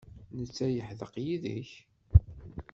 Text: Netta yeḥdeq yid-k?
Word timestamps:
Netta 0.37 0.67
yeḥdeq 0.69 1.13
yid-k? 1.25 1.69